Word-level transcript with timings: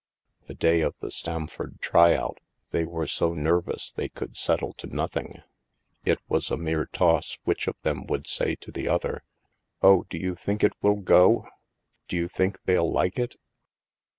The 0.47 0.55
day 0.55 0.81
of 0.81 0.97
the 0.97 1.11
Stamford 1.11 1.79
try 1.79 2.15
out, 2.15 2.39
they 2.71 2.85
were 2.85 3.05
so 3.05 3.33
nervous 3.35 3.91
they 3.91 4.09
could 4.09 4.35
settle 4.35 4.73
to 4.79 4.87
nothing. 4.87 5.43
It 6.03 6.17
was 6.27 6.49
a 6.49 6.57
mere 6.57 6.87
toss 6.87 7.37
which 7.43 7.67
of 7.67 7.75
them 7.83 8.07
would 8.07 8.25
say 8.25 8.55
to 8.61 8.71
the 8.71 8.87
other:" 8.87 9.23
Oh, 9.83 10.05
do 10.09 10.17
you 10.17 10.33
think 10.33 10.63
it 10.63 10.73
will 10.81 10.95
go? 11.01 11.47
Do 12.07 12.15
you 12.15 12.27
think 12.27 12.57
they'll 12.65 12.91
like 12.91 13.19
it?" 13.19 13.35